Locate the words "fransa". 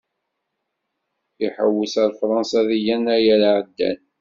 2.19-2.59